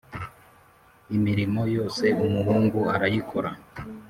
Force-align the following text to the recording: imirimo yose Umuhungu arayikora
imirimo 1.15 1.61
yose 1.75 2.05
Umuhungu 2.25 2.79
arayikora 2.95 3.51